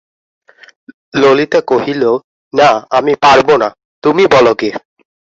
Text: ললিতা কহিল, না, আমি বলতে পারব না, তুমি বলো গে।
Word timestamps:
ললিতা 1.15 1.59
কহিল, 1.61 2.03
না, 2.53 2.69
আমি 2.89 3.11
বলতে 3.13 3.21
পারব 3.21 3.49
না, 3.57 3.67
তুমি 4.03 4.23
বলো 4.27 4.53
গে। 4.61 4.69